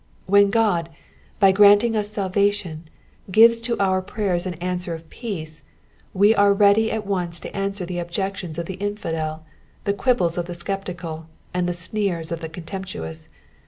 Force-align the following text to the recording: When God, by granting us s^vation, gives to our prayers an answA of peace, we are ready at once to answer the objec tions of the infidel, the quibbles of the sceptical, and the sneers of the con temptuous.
When 0.25 0.49
God, 0.49 0.89
by 1.39 1.51
granting 1.51 1.95
us 1.95 2.09
s^vation, 2.09 2.85
gives 3.29 3.61
to 3.61 3.77
our 3.79 4.01
prayers 4.01 4.47
an 4.47 4.55
answA 4.55 4.93
of 4.95 5.07
peace, 5.11 5.61
we 6.11 6.33
are 6.33 6.55
ready 6.55 6.91
at 6.91 7.05
once 7.05 7.39
to 7.41 7.55
answer 7.55 7.85
the 7.85 7.99
objec 7.99 8.35
tions 8.37 8.57
of 8.57 8.65
the 8.65 8.77
infidel, 8.81 9.45
the 9.83 9.93
quibbles 9.93 10.39
of 10.39 10.47
the 10.47 10.55
sceptical, 10.55 11.27
and 11.53 11.69
the 11.69 11.75
sneers 11.75 12.31
of 12.31 12.39
the 12.39 12.49
con 12.49 12.63
temptuous. 12.63 13.27